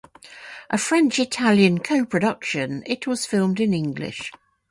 A 0.71 0.79
French-Italian 0.79 1.77
co-production, 1.81 2.81
it 2.87 3.05
was 3.05 3.27
filmed 3.27 3.59
in 3.59 3.71
English. 3.71 4.31